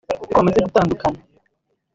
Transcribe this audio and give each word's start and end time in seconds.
kuko 0.21 0.33
bamaze 0.37 0.59
gutandukana 0.65 1.19